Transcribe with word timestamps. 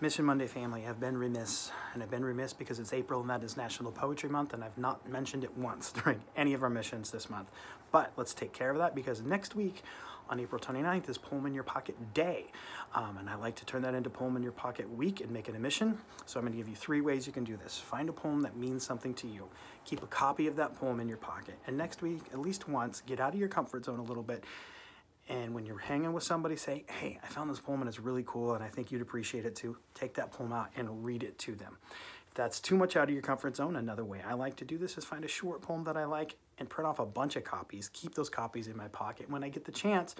Mission 0.00 0.24
Monday 0.24 0.46
family, 0.46 0.86
I've 0.86 1.00
been 1.00 1.18
remiss, 1.18 1.72
and 1.92 2.04
I've 2.04 2.10
been 2.10 2.24
remiss 2.24 2.52
because 2.52 2.78
it's 2.78 2.92
April 2.92 3.20
and 3.20 3.28
that 3.30 3.42
is 3.42 3.56
National 3.56 3.90
Poetry 3.90 4.28
Month, 4.28 4.54
and 4.54 4.62
I've 4.62 4.78
not 4.78 5.08
mentioned 5.08 5.42
it 5.42 5.58
once 5.58 5.90
during 6.04 6.20
any 6.36 6.54
of 6.54 6.62
our 6.62 6.70
missions 6.70 7.10
this 7.10 7.28
month. 7.28 7.48
But 7.90 8.12
let's 8.16 8.32
take 8.32 8.52
care 8.52 8.70
of 8.70 8.78
that 8.78 8.94
because 8.94 9.22
next 9.22 9.56
week 9.56 9.82
on 10.30 10.38
April 10.38 10.60
29th 10.60 11.08
is 11.08 11.18
Poem 11.18 11.46
in 11.46 11.54
Your 11.54 11.64
Pocket 11.64 11.96
Day. 12.14 12.46
Um, 12.94 13.16
and 13.18 13.28
I 13.28 13.34
like 13.34 13.56
to 13.56 13.64
turn 13.64 13.82
that 13.82 13.94
into 13.94 14.08
Poem 14.08 14.36
in 14.36 14.42
Your 14.44 14.52
Pocket 14.52 14.88
Week 14.88 15.20
and 15.20 15.32
make 15.32 15.48
it 15.48 15.56
a 15.56 15.58
mission. 15.58 15.98
So 16.26 16.38
I'm 16.38 16.44
going 16.44 16.52
to 16.52 16.58
give 16.58 16.68
you 16.68 16.76
three 16.76 17.00
ways 17.00 17.26
you 17.26 17.32
can 17.32 17.42
do 17.42 17.56
this. 17.56 17.76
Find 17.76 18.08
a 18.08 18.12
poem 18.12 18.42
that 18.42 18.56
means 18.56 18.84
something 18.84 19.14
to 19.14 19.26
you. 19.26 19.48
Keep 19.84 20.04
a 20.04 20.06
copy 20.06 20.46
of 20.46 20.54
that 20.56 20.76
poem 20.76 21.00
in 21.00 21.08
your 21.08 21.16
pocket. 21.16 21.58
And 21.66 21.76
next 21.76 22.02
week, 22.02 22.20
at 22.32 22.38
least 22.38 22.68
once, 22.68 23.00
get 23.00 23.18
out 23.18 23.34
of 23.34 23.40
your 23.40 23.48
comfort 23.48 23.86
zone 23.86 23.98
a 23.98 24.04
little 24.04 24.22
bit 24.22 24.44
and 25.28 25.54
when 25.54 25.66
you're 25.66 25.78
hanging 25.78 26.12
with 26.12 26.24
somebody, 26.24 26.56
say, 26.56 26.84
hey, 26.88 27.18
I 27.22 27.26
found 27.26 27.50
this 27.50 27.60
poem 27.60 27.80
and 27.80 27.88
it's 27.88 28.00
really 28.00 28.24
cool 28.26 28.54
and 28.54 28.64
I 28.64 28.68
think 28.68 28.90
you'd 28.90 29.02
appreciate 29.02 29.44
it 29.44 29.54
too. 29.54 29.76
Take 29.94 30.14
that 30.14 30.32
poem 30.32 30.52
out 30.52 30.70
and 30.74 31.04
read 31.04 31.22
it 31.22 31.38
to 31.40 31.54
them. 31.54 31.76
If 32.28 32.34
that's 32.34 32.60
too 32.60 32.76
much 32.76 32.96
out 32.96 33.04
of 33.04 33.10
your 33.10 33.22
comfort 33.22 33.56
zone, 33.56 33.76
another 33.76 34.04
way 34.04 34.22
I 34.26 34.32
like 34.32 34.56
to 34.56 34.64
do 34.64 34.78
this 34.78 34.96
is 34.96 35.04
find 35.04 35.24
a 35.24 35.28
short 35.28 35.60
poem 35.60 35.84
that 35.84 35.96
I 35.96 36.06
like 36.06 36.36
and 36.58 36.68
print 36.68 36.88
off 36.88 36.98
a 36.98 37.06
bunch 37.06 37.36
of 37.36 37.44
copies. 37.44 37.90
Keep 37.92 38.14
those 38.14 38.30
copies 38.30 38.68
in 38.68 38.76
my 38.76 38.88
pocket. 38.88 39.30
When 39.30 39.44
I 39.44 39.50
get 39.50 39.64
the 39.64 39.72
chance, 39.72 40.14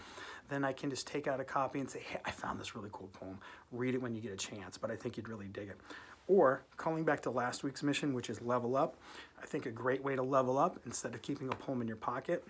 then 0.51 0.62
I 0.62 0.73
can 0.73 0.91
just 0.91 1.07
take 1.07 1.27
out 1.27 1.41
a 1.41 1.45
copy 1.45 1.81
and 1.81 1.89
say, 1.89 2.00
hey, 2.00 2.20
I 2.27 2.31
found 2.31 2.61
this 2.61 2.77
really 2.77 2.91
cool 2.93 3.09
poem. 3.09 3.39
Read 3.72 3.95
it 3.95 4.03
when 4.03 4.15
you 4.15 4.20
get 4.20 4.33
a 4.33 4.37
chance, 4.37 4.77
but 4.77 4.91
I 4.91 4.97
think 4.97 5.17
you'd 5.17 5.28
really 5.28 5.48
dig 5.48 5.69
it. 5.69 5.81
Or 6.27 6.62
calling 6.77 7.05
back 7.05 7.22
to 7.22 7.31
last 7.31 7.65
week's 7.65 7.83
mission, 7.83 8.12
which 8.12 8.28
is 8.28 8.43
level 8.43 8.77
up. 8.77 8.97
I 9.43 9.47
think 9.47 9.65
a 9.65 9.70
great 9.70 10.05
way 10.05 10.15
to 10.15 10.22
level 10.22 10.59
up 10.59 10.78
instead 10.84 11.15
of 11.15 11.22
keeping 11.22 11.48
a 11.48 11.56
poem 11.56 11.81
in 11.81 11.89
your 11.89 11.97
pocket 11.97 12.47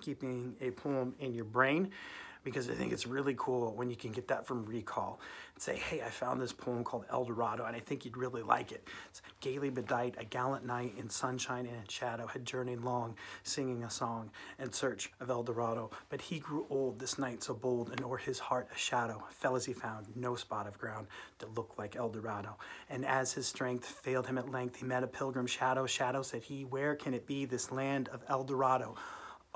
keeping 0.00 0.56
a 0.60 0.70
poem 0.70 1.14
in 1.18 1.34
your 1.34 1.44
brain 1.44 1.90
because 2.46 2.70
I 2.70 2.74
think 2.74 2.92
it's 2.92 3.08
really 3.08 3.34
cool 3.36 3.74
when 3.74 3.90
you 3.90 3.96
can 3.96 4.12
get 4.12 4.28
that 4.28 4.46
from 4.46 4.64
recall 4.64 5.18
and 5.52 5.60
say, 5.60 5.76
hey, 5.76 6.00
I 6.00 6.10
found 6.10 6.40
this 6.40 6.52
poem 6.52 6.84
called 6.84 7.04
El 7.10 7.24
Dorado 7.24 7.64
and 7.64 7.74
I 7.74 7.80
think 7.80 8.04
you'd 8.04 8.16
really 8.16 8.42
like 8.42 8.70
it. 8.70 8.86
It's 9.10 9.20
gaily 9.40 9.68
bedight, 9.68 10.14
a 10.16 10.24
gallant 10.24 10.64
knight 10.64 10.94
in 10.96 11.10
sunshine 11.10 11.66
and 11.66 11.74
in 11.74 11.88
shadow 11.88 12.28
had 12.28 12.44
journeyed 12.44 12.82
long, 12.82 13.16
singing 13.42 13.82
a 13.82 13.90
song 13.90 14.30
in 14.60 14.72
search 14.72 15.10
of 15.18 15.28
El 15.28 15.42
Dorado. 15.42 15.90
But 16.08 16.20
he 16.20 16.38
grew 16.38 16.66
old, 16.70 17.00
this 17.00 17.18
knight 17.18 17.42
so 17.42 17.52
bold, 17.52 17.90
and 17.90 18.00
o'er 18.04 18.16
his 18.16 18.38
heart 18.38 18.68
a 18.72 18.78
shadow 18.78 19.24
fell 19.30 19.56
as 19.56 19.64
he 19.64 19.72
found 19.72 20.06
no 20.14 20.36
spot 20.36 20.68
of 20.68 20.78
ground 20.78 21.08
to 21.40 21.46
look 21.56 21.74
like 21.76 21.96
El 21.96 22.10
Dorado. 22.10 22.56
And 22.88 23.04
as 23.04 23.32
his 23.32 23.48
strength 23.48 23.86
failed 23.86 24.28
him 24.28 24.38
at 24.38 24.52
length, 24.52 24.76
he 24.76 24.84
met 24.84 25.02
a 25.02 25.08
pilgrim 25.08 25.48
shadow. 25.48 25.84
Shadow 25.84 26.22
said 26.22 26.44
he, 26.44 26.64
where 26.64 26.94
can 26.94 27.12
it 27.12 27.26
be, 27.26 27.44
this 27.44 27.72
land 27.72 28.08
of 28.10 28.22
El 28.28 28.44
Dorado? 28.44 28.94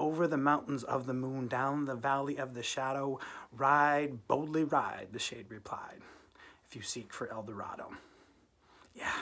Over 0.01 0.27
the 0.27 0.37
mountains 0.37 0.83
of 0.83 1.07
the 1.07 1.15
moon, 1.15 1.47
down 1.47 1.85
the 1.85 1.95
valley 1.95 2.39
of 2.39 2.55
the 2.55 2.63
shadow, 2.63 3.21
ride, 3.53 4.27
boldly 4.27 4.65
ride, 4.65 5.09
the 5.13 5.19
shade 5.19 5.47
replied, 5.51 6.01
if 6.67 6.75
you 6.75 6.83
seek 6.83 7.13
for 7.13 7.31
El 7.31 7.43
Dorado. 7.43 7.91
Yeah, 8.97 9.13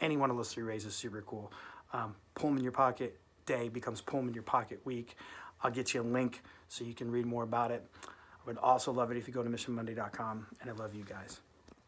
any 0.00 0.16
one 0.16 0.30
of 0.30 0.36
those 0.36 0.52
three 0.52 0.64
ways 0.64 0.84
is 0.84 0.94
super 0.94 1.22
cool. 1.22 1.52
Um, 1.92 2.16
poem 2.34 2.56
in 2.58 2.62
your 2.62 2.72
pocket 2.72 3.18
day 3.46 3.68
becomes 3.68 4.00
poem 4.00 4.28
in 4.28 4.34
your 4.34 4.42
pocket 4.42 4.80
week. 4.84 5.16
I'll 5.62 5.70
get 5.70 5.94
you 5.94 6.02
a 6.02 6.02
link 6.02 6.42
so 6.68 6.84
you 6.84 6.94
can 6.94 7.10
read 7.10 7.24
more 7.24 7.44
about 7.44 7.70
it. 7.70 7.84
I 8.04 8.08
would 8.46 8.58
also 8.58 8.92
love 8.92 9.10
it 9.10 9.16
if 9.16 9.28
you 9.28 9.34
go 9.34 9.42
to 9.42 9.48
missionmonday.com, 9.48 10.46
and 10.60 10.70
I 10.70 10.72
love 10.72 10.94
you 10.94 11.04
guys. 11.04 11.40